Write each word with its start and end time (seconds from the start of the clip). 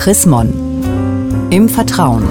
Chris 0.00 0.24
Mon. 0.24 0.50
Im 1.50 1.68
Vertrauen. 1.68 2.24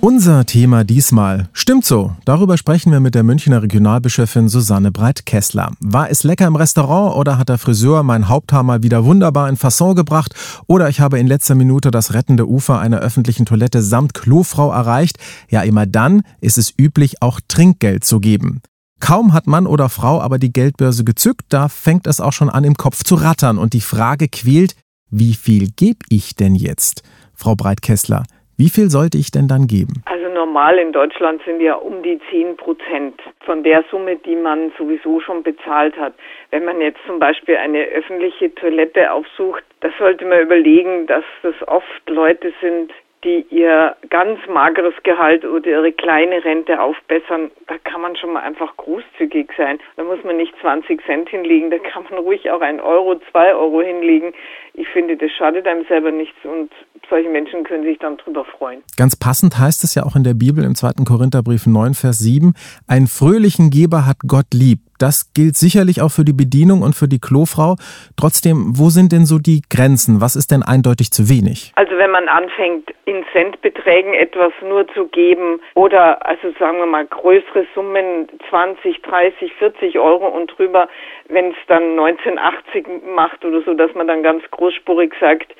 Unser 0.00 0.46
Thema 0.46 0.82
diesmal. 0.82 1.50
Stimmt 1.52 1.84
so. 1.84 2.16
Darüber 2.24 2.56
sprechen 2.56 2.90
wir 2.90 3.00
mit 3.00 3.14
der 3.14 3.22
Münchner 3.22 3.62
Regionalbischöfin 3.62 4.48
Susanne 4.48 4.90
Breit-Kessler. 4.92 5.72
War 5.80 6.10
es 6.10 6.24
lecker 6.24 6.46
im 6.46 6.56
Restaurant 6.56 7.16
oder 7.16 7.36
hat 7.36 7.50
der 7.50 7.58
Friseur 7.58 8.02
mein 8.02 8.30
Haupthaar 8.30 8.82
wieder 8.82 9.04
wunderbar 9.04 9.50
in 9.50 9.58
Fasson 9.58 9.94
gebracht? 9.94 10.34
Oder 10.66 10.88
ich 10.88 11.00
habe 11.00 11.18
in 11.18 11.26
letzter 11.26 11.54
Minute 11.54 11.90
das 11.90 12.14
rettende 12.14 12.48
Ufer 12.48 12.78
einer 12.78 13.00
öffentlichen 13.00 13.44
Toilette 13.44 13.82
samt 13.82 14.14
Klofrau 14.14 14.72
erreicht? 14.72 15.18
Ja, 15.50 15.60
immer 15.64 15.84
dann 15.84 16.22
ist 16.40 16.56
es 16.56 16.72
üblich, 16.78 17.20
auch 17.20 17.40
Trinkgeld 17.46 18.04
zu 18.04 18.20
geben. 18.20 18.62
Kaum 19.00 19.34
hat 19.34 19.46
Mann 19.46 19.66
oder 19.66 19.90
Frau 19.90 20.22
aber 20.22 20.38
die 20.38 20.50
Geldbörse 20.50 21.04
gezückt, 21.04 21.42
da 21.50 21.68
fängt 21.68 22.06
es 22.06 22.22
auch 22.22 22.32
schon 22.32 22.48
an, 22.48 22.64
im 22.64 22.78
Kopf 22.78 23.04
zu 23.04 23.16
rattern 23.16 23.58
und 23.58 23.74
die 23.74 23.82
Frage 23.82 24.28
quält, 24.28 24.74
wie 25.10 25.34
viel 25.34 25.68
gebe 25.76 26.00
ich 26.10 26.34
denn 26.34 26.54
jetzt? 26.54 27.02
Frau 27.34 27.54
Breit-Kessler, 27.54 28.24
wie 28.58 28.70
viel 28.70 28.90
sollte 28.90 29.18
ich 29.18 29.30
denn 29.30 29.48
dann 29.48 29.66
geben? 29.66 30.02
Also 30.06 30.28
normal 30.32 30.78
in 30.78 30.92
Deutschland 30.92 31.42
sind 31.44 31.60
ja 31.60 31.74
um 31.74 32.02
die 32.02 32.18
10 32.30 32.56
Prozent 32.56 33.20
von 33.44 33.62
der 33.62 33.84
Summe, 33.90 34.16
die 34.16 34.34
man 34.34 34.72
sowieso 34.78 35.20
schon 35.20 35.42
bezahlt 35.42 35.96
hat. 35.96 36.14
Wenn 36.50 36.64
man 36.64 36.80
jetzt 36.80 36.98
zum 37.06 37.18
Beispiel 37.18 37.56
eine 37.56 37.84
öffentliche 37.84 38.54
Toilette 38.54 39.12
aufsucht, 39.12 39.62
da 39.80 39.90
sollte 39.98 40.24
man 40.24 40.40
überlegen, 40.40 41.06
dass 41.06 41.24
das 41.42 41.54
oft 41.68 42.08
Leute 42.08 42.52
sind, 42.60 42.90
die 43.24 43.46
ihr 43.50 43.96
ganz 44.10 44.38
mageres 44.46 44.94
Gehalt 45.02 45.44
oder 45.44 45.66
ihre 45.66 45.92
kleine 45.92 46.44
Rente 46.44 46.80
aufbessern, 46.80 47.50
da 47.66 47.76
kann 47.78 48.00
man 48.00 48.16
schon 48.16 48.32
mal 48.32 48.42
einfach 48.42 48.76
großzügig 48.76 49.50
sein. 49.56 49.78
Da 49.96 50.04
muss 50.04 50.22
man 50.24 50.36
nicht 50.36 50.54
20 50.60 51.04
Cent 51.04 51.28
hinlegen, 51.28 51.70
da 51.70 51.78
kann 51.78 52.04
man 52.04 52.20
ruhig 52.20 52.50
auch 52.50 52.60
ein 52.60 52.80
Euro, 52.80 53.20
zwei 53.30 53.54
Euro 53.54 53.80
hinlegen. 53.82 54.32
Ich 54.74 54.88
finde, 54.88 55.16
das 55.16 55.30
schadet 55.32 55.66
einem 55.66 55.84
selber 55.86 56.12
nichts 56.12 56.36
und 56.44 56.70
solche 57.08 57.28
Menschen 57.28 57.64
können 57.64 57.84
sich 57.84 57.98
dann 57.98 58.16
drüber 58.16 58.44
freuen. 58.44 58.82
Ganz 58.96 59.16
passend 59.16 59.58
heißt 59.58 59.82
es 59.84 59.94
ja 59.94 60.04
auch 60.04 60.16
in 60.16 60.24
der 60.24 60.34
Bibel 60.34 60.64
im 60.64 60.74
2. 60.74 61.04
Korintherbrief 61.06 61.66
9, 61.66 61.94
Vers 61.94 62.18
7, 62.18 62.54
einen 62.86 63.06
fröhlichen 63.06 63.70
Geber 63.70 64.06
hat 64.06 64.18
Gott 64.26 64.52
lieb. 64.52 64.80
Das 64.98 65.32
gilt 65.34 65.56
sicherlich 65.56 66.02
auch 66.02 66.10
für 66.10 66.24
die 66.24 66.32
Bedienung 66.32 66.82
und 66.82 66.94
für 66.94 67.08
die 67.08 67.20
Klofrau. 67.20 67.76
Trotzdem, 68.16 68.78
wo 68.78 68.90
sind 68.90 69.12
denn 69.12 69.26
so 69.26 69.38
die 69.38 69.62
Grenzen? 69.68 70.20
Was 70.20 70.36
ist 70.36 70.50
denn 70.50 70.62
eindeutig 70.62 71.10
zu 71.10 71.28
wenig? 71.28 71.72
Also 71.76 71.96
wenn 71.96 72.10
man 72.10 72.28
anfängt, 72.28 72.92
in 73.04 73.24
Centbeträgen 73.32 74.14
etwas 74.14 74.52
nur 74.62 74.86
zu 74.88 75.06
geben 75.06 75.60
oder 75.74 76.24
also 76.26 76.52
sagen 76.58 76.78
wir 76.78 76.86
mal 76.86 77.06
größere 77.06 77.66
Summen, 77.74 78.28
20, 78.50 79.02
30, 79.02 79.52
40 79.54 79.98
Euro 79.98 80.26
und 80.26 80.52
drüber, 80.56 80.88
wenn 81.28 81.50
es 81.50 81.56
dann 81.68 81.98
1980 81.98 82.86
macht 83.14 83.44
oder 83.44 83.62
so, 83.62 83.74
dass 83.74 83.94
man 83.94 84.08
dann 84.08 84.22
ganz 84.22 84.42
großspurig 84.50 85.12
sagt, 85.20 85.54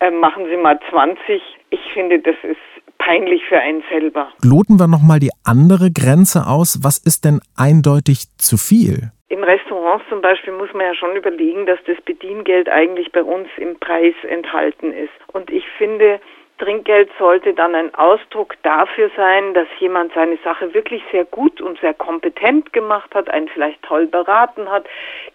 äh, 0.00 0.10
machen 0.10 0.46
Sie 0.48 0.56
mal 0.56 0.78
20. 0.90 1.42
Ich 1.70 1.92
finde, 1.92 2.18
das 2.18 2.36
ist 2.42 2.58
peinlich 3.00 3.42
für 3.46 3.58
einen 3.58 3.82
selber. 3.90 4.28
Loten 4.44 4.78
wir 4.78 4.86
nochmal 4.86 5.18
die 5.18 5.32
andere 5.44 5.90
Grenze 5.90 6.46
aus. 6.46 6.80
Was 6.84 6.98
ist 6.98 7.24
denn 7.24 7.40
eindeutig 7.56 8.28
zu 8.38 8.56
viel? 8.56 9.10
In 9.28 9.42
Restaurants 9.42 10.04
zum 10.08 10.20
Beispiel 10.20 10.52
muss 10.52 10.72
man 10.72 10.82
ja 10.82 10.94
schon 10.94 11.16
überlegen, 11.16 11.66
dass 11.66 11.78
das 11.86 12.00
Bediengeld 12.02 12.68
eigentlich 12.68 13.10
bei 13.10 13.22
uns 13.22 13.48
im 13.56 13.78
Preis 13.78 14.14
enthalten 14.28 14.92
ist. 14.92 15.16
Und 15.32 15.50
ich 15.50 15.64
finde, 15.78 16.20
Trinkgeld 16.58 17.08
sollte 17.18 17.54
dann 17.54 17.74
ein 17.74 17.94
Ausdruck 17.94 18.54
dafür 18.62 19.10
sein, 19.16 19.54
dass 19.54 19.66
jemand 19.78 20.12
seine 20.12 20.36
Sache 20.44 20.74
wirklich 20.74 21.02
sehr 21.10 21.24
gut 21.24 21.60
und 21.62 21.80
sehr 21.80 21.94
kompetent 21.94 22.72
gemacht 22.74 23.14
hat, 23.14 23.30
einen 23.30 23.48
vielleicht 23.48 23.82
toll 23.82 24.06
beraten 24.06 24.70
hat, 24.70 24.86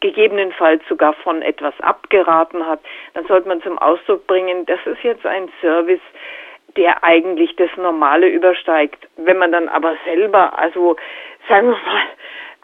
gegebenenfalls 0.01 0.83
sogar 0.87 1.13
von 1.13 1.41
etwas 1.41 1.73
abgeraten 1.81 2.67
hat. 2.67 2.79
Dann 3.15 3.25
sollte 3.25 3.47
man 3.47 3.61
zum 3.63 3.79
Ausdruck 3.79 4.27
bringen, 4.27 4.67
das 4.67 4.79
ist 4.85 5.01
jetzt 5.01 5.25
ein 5.25 5.49
Service, 5.61 6.01
der 6.77 7.03
eigentlich 7.03 7.55
das 7.55 7.69
Normale 7.77 8.27
übersteigt. 8.27 9.07
Wenn 9.17 9.37
man 9.37 9.51
dann 9.51 9.69
aber 9.69 9.95
selber, 10.05 10.57
also 10.57 10.95
sagen 11.47 11.67
wir 11.67 11.77
mal, 11.77 12.03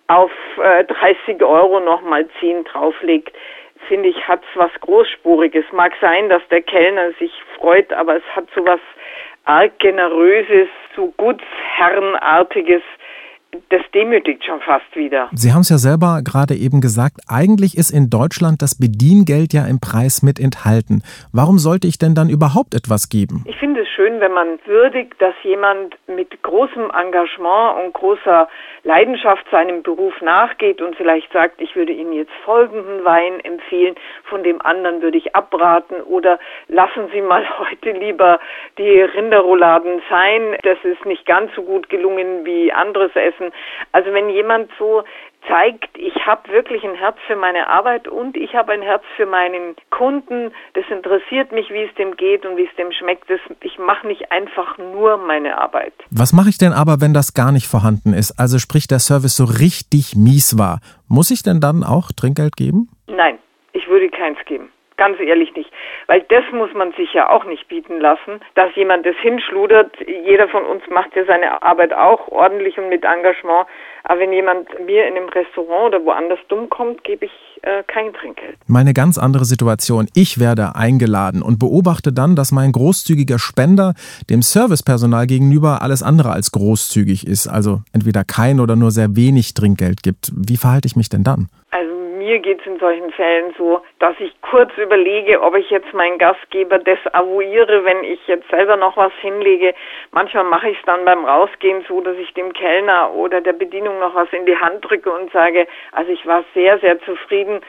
auf 0.08 0.32
äh, 0.62 0.84
30 0.84 1.42
Euro 1.44 1.80
nochmal 1.80 2.28
10 2.40 2.66
drauflegt, 2.66 3.36
finde 3.88 4.10
ich, 4.10 4.28
hat 4.28 4.42
es 4.42 4.60
was 4.60 4.72
Großspuriges. 4.82 5.66
Mag 5.72 5.94
sein, 6.02 6.30
dass 6.30 6.46
der 6.50 6.62
Kellner 6.62 7.12
sich 7.14 7.32
freut, 7.58 7.92
aber 7.94 8.18
es 8.18 8.36
hat 8.36 8.46
so 8.54 8.66
was 8.66 8.80
arg 9.46 9.80
generöses, 9.80 10.68
so 10.96 11.14
gutsherrenartiges, 11.18 12.84
das 13.70 13.82
demütigt 13.94 14.46
schon 14.46 14.62
fast 14.62 14.96
wieder. 14.96 15.30
Sie 15.34 15.52
haben 15.52 15.62
es 15.62 15.70
ja 15.70 15.78
selber 15.78 16.22
gerade 16.24 16.54
eben 16.54 16.82
gesagt, 16.82 17.18
eigentlich 17.28 17.78
ist 17.78 17.92
in 17.92 18.10
Deutschland 18.10 18.62
das 18.62 18.78
Bediengeld 18.80 19.54
ja 19.54 19.66
im 19.66 19.80
Preis 19.80 20.24
mit 20.24 20.40
enthalten. 20.40 21.04
Warum 21.34 21.58
sollte 21.58 21.88
ich 21.88 21.98
denn 21.98 22.16
dann 22.16 22.30
überhaupt 22.30 22.74
etwas 22.74 23.10
geben? 23.10 23.44
Ich 23.46 23.58
finde 23.58 23.82
es 23.82 23.90
schön, 23.90 24.20
wenn 24.20 24.32
man 24.34 24.60
würdigt, 24.66 25.22
dass 25.22 25.36
jemand 25.44 25.98
mit 26.08 26.42
großem 26.44 26.92
Engagement 26.92 27.84
und 27.84 27.94
großer 27.94 28.48
Leidenschaft 28.84 29.46
seinem 29.52 29.84
Beruf 29.84 30.14
nachgeht 30.22 30.82
und 30.82 30.96
vielleicht 30.96 31.32
sagt, 31.34 31.62
ich 31.62 31.76
würde 31.76 31.92
Ihnen 31.92 32.14
jetzt 32.14 32.32
folgenden 32.46 33.04
Wein 33.04 33.40
empfehlen, 33.42 33.96
von 34.24 34.44
dem 34.44 34.62
anderen 34.62 35.02
würde 35.02 35.18
ich 35.18 35.36
abraten 35.36 36.02
oder 36.02 36.40
lassen 36.68 37.10
Sie 37.14 37.22
mal 37.22 37.46
heute 37.60 37.92
lieber 37.92 38.40
die 38.78 39.02
Rinderrouladen 39.02 40.02
sein. 40.10 40.56
Das 40.64 40.78
ist 40.84 41.06
nicht 41.06 41.26
ganz 41.26 41.54
so 41.56 41.64
gut 41.64 41.90
gelungen 41.90 42.46
wie 42.46 42.72
anderes 42.72 43.12
Essen 43.16 43.41
helfen. 43.42 43.52
Also 43.92 44.14
wenn 44.14 44.30
jemand 44.30 44.70
so 44.78 45.04
zeigt, 45.48 45.98
ich 45.98 46.26
habe 46.26 46.52
wirklich 46.52 46.84
ein 46.84 46.96
Herz 46.96 47.18
für 47.26 47.36
meine 47.36 47.68
Arbeit 47.68 48.08
und 48.08 48.38
ich 48.38 48.54
habe 48.54 48.72
ein 48.74 48.82
Herz 48.82 49.04
für 49.16 49.26
meinen 49.26 49.76
Kunden. 49.90 50.52
Das 50.74 50.86
interessiert 50.90 51.52
mich, 51.52 51.70
wie 51.72 51.84
es 51.84 51.94
dem 51.96 52.16
geht 52.16 52.46
und 52.46 52.58
wie 52.58 52.66
es 52.66 52.76
dem 52.76 52.92
schmeckt. 52.92 53.30
Das, 53.30 53.40
ich 53.62 53.80
mache 53.80 54.06
nicht 54.08 54.32
einfach 54.32 54.78
nur 54.78 55.18
meine 55.18 55.58
Arbeit. 55.58 55.94
Was 56.12 56.34
mache 56.34 56.50
ich 56.50 56.58
denn 56.58 56.74
aber, 56.74 57.02
wenn 57.02 57.14
das 57.14 57.34
gar 57.34 57.52
nicht 57.52 57.68
vorhanden 57.68 58.14
ist? 58.14 58.40
Also 58.40 58.60
sprich, 58.60 58.88
der 58.88 59.00
Service 59.00 59.36
so 59.36 59.46
richtig 59.46 60.16
mies 60.16 60.58
war. 60.60 60.80
Muss 61.08 61.32
ich 61.32 61.42
denn 61.42 61.60
dann 61.60 61.84
auch 61.84 62.12
Trinkgeld 62.12 62.56
geben? 62.56 62.90
Nein, 63.08 63.40
ich 63.74 63.88
würde 63.88 64.10
keins 64.10 64.38
geben. 64.46 64.70
Ganz 65.02 65.20
ehrlich 65.20 65.56
nicht. 65.56 65.72
Weil 66.06 66.22
das 66.30 66.44
muss 66.54 66.72
man 66.76 66.92
sich 66.92 67.12
ja 67.12 67.28
auch 67.28 67.44
nicht 67.46 67.68
bieten 67.68 68.00
lassen, 68.00 68.40
dass 68.54 68.70
jemand 68.76 69.04
das 69.04 69.16
hinschludert. 69.20 69.90
Jeder 70.06 70.48
von 70.48 70.64
uns 70.64 70.84
macht 70.92 71.16
ja 71.16 71.26
seine 71.26 71.64
Arbeit 71.64 71.92
auch 71.92 72.28
ordentlich 72.28 72.78
und 72.78 72.88
mit 72.90 73.04
Engagement. 73.04 73.66
Aber 74.04 74.20
wenn 74.20 74.32
jemand 74.32 74.68
mir 74.86 75.08
in 75.08 75.18
einem 75.18 75.28
Restaurant 75.30 75.96
oder 75.96 76.06
woanders 76.06 76.38
dumm 76.50 76.70
kommt, 76.70 77.04
gebe 77.04 77.26
ich 77.26 77.32
äh, 77.64 77.82
kein 77.88 78.14
Trinkgeld. 78.14 78.58
Meine 78.68 78.94
ganz 78.94 79.18
andere 79.18 79.46
Situation. 79.46 80.08
Ich 80.14 80.40
werde 80.40 80.76
eingeladen 80.76 81.42
und 81.42 81.58
beobachte 81.58 82.14
dann, 82.14 82.36
dass 82.36 82.52
mein 82.52 82.72
großzügiger 82.72 83.40
Spender 83.40 83.96
dem 84.30 84.44
Servicepersonal 84.44 85.26
gegenüber 85.26 85.82
alles 85.82 86.04
andere 86.04 86.30
als 86.30 86.52
großzügig 86.52 87.26
ist. 87.26 87.48
Also 87.48 87.80
entweder 87.92 88.24
kein 88.24 88.60
oder 88.60 88.76
nur 88.76 88.92
sehr 88.92 89.16
wenig 89.16 89.56
Trinkgeld 89.56 90.04
gibt. 90.04 90.32
Wie 90.36 90.58
verhalte 90.58 90.86
ich 90.86 90.96
mich 90.96 91.10
denn 91.10 91.24
dann? 91.24 91.50
Mir 92.22 92.40
geht 92.40 92.62
es 92.62 92.68
in 92.68 92.78
solchen 92.78 93.12
Fällen 93.12 93.54
so, 93.58 93.82
dass 93.98 94.16
ich 94.20 94.32
kurz 94.42 94.72
überlege, 94.78 95.42
ob 95.42 95.56
ich 95.56 95.70
jetzt 95.72 95.92
meinen 95.94 96.20
Gastgeber 96.20 96.78
desavouiere, 96.78 97.84
wenn 97.84 98.04
ich 98.04 98.20
jetzt 98.28 98.48
selber 98.50 98.78
noch 98.78 98.96
was 98.96 99.12
hinlege. 99.22 99.74
Manchmal 100.12 100.44
mache 100.44 100.70
ich 100.70 100.78
es 100.78 100.86
dann 100.86 101.04
beim 101.04 101.26
Rausgehen 101.26 101.84
so, 101.88 102.00
dass 102.02 102.16
ich 102.18 102.32
dem 102.36 102.54
Kellner 102.54 103.12
oder 103.14 103.42
der 103.42 103.54
Bedienung 103.54 104.00
noch 104.00 104.14
was 104.14 104.32
in 104.34 104.46
die 104.46 104.58
Hand 104.58 104.88
drücke 104.88 105.12
und 105.12 105.32
sage, 105.32 105.68
also 105.94 106.12
ich 106.12 106.26
war 106.28 106.44
sehr, 106.54 106.78
sehr 106.80 107.00
zufrieden 107.02 107.62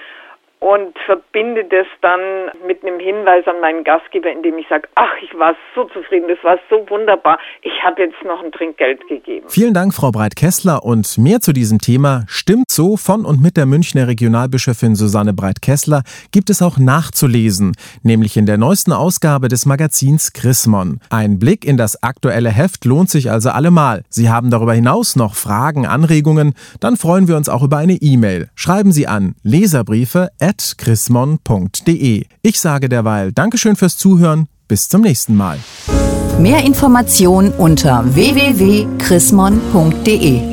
und 0.63 0.97
verbinde 1.07 1.65
das 1.65 1.87
dann 2.03 2.21
mit 2.65 2.85
einem 2.85 3.01
Hinweis 3.01 3.45
an 3.49 3.61
meinen 3.61 3.83
Gastgeber, 3.83 4.31
indem 4.31 4.59
ich 4.59 4.69
sage, 4.69 4.89
ach, 4.95 5.11
ich 5.21 5.37
war 5.37 5.57
so 5.75 5.85
zufrieden, 5.87 6.29
das 6.29 6.39
war 6.45 6.57
so 6.71 6.89
wunderbar, 6.89 7.39
ich 7.63 7.73
habe 7.83 8.03
jetzt 8.03 8.23
noch 8.25 8.43
ein 8.45 8.53
Trinkgeld 8.53 9.07
gegeben. 9.09 9.47
Vielen 9.49 9.75
Dank, 9.75 9.93
Frau 9.93 10.13
Breit-Kessler. 10.13 10.85
Und 10.85 11.19
mehr 11.19 11.41
zu 11.41 11.53
diesem 11.53 11.81
Thema 11.81 12.25
Stimmt 12.29 12.71
so 12.71 12.97
von 12.97 13.25
und 13.25 13.43
mit 13.43 13.57
der 13.57 13.67
Münchner 13.67 14.07
Regionalbischöfin 14.07 14.95
Susanne 14.95 15.33
Breit-Kessler 15.33 16.03
gibt 16.31 16.49
es 16.49 16.63
auch 16.63 16.79
nachzulesen, 16.79 17.73
nämlich 18.05 18.37
in 18.37 18.47
der 18.47 18.57
neuesten 18.57 18.93
Ausgabe 18.93 19.49
des 19.49 19.67
Magazins 19.67 20.33
Chrismon. 20.33 21.01
Ein 21.11 21.41
Blick 21.41 21.65
in 21.65 21.77
das 21.77 22.05
aktuelle 22.05 22.51
Heft 22.51 22.85
lohnt 22.85 23.11
sich 23.11 23.33
also 23.33 23.51
allemal. 23.51 24.05
Sie 24.09 24.31
haben 24.31 24.51
darüber 24.51 24.75
hinaus 24.75 25.17
noch 25.17 25.35
Fragen, 25.35 25.87
Anregungen, 25.89 26.55
dann 26.79 26.97
freuen 26.97 27.27
wir 27.27 27.37
uns 27.37 27.49
auch 27.49 27.65
über 27.65 27.79
eine 27.79 27.95
E-Mail. 27.95 28.49
Schreiben 28.55 28.93
Sie 28.93 29.09
an 29.09 29.35
leserbriefe@ 29.43 30.29
chrismon.de. 30.59 32.25
Ich 32.43 32.61
sage 32.61 32.89
derweil 32.89 33.33
Dankeschön 33.33 33.75
fürs 33.77 33.97
Zuhören. 33.97 34.49
Bis 34.69 34.89
zum 34.89 35.01
nächsten 35.03 35.37
Mal. 35.37 35.59
Mehr 36.39 36.65
Informationen 36.65 37.53
unter 37.53 38.05
www.chrismon.de 38.15 40.52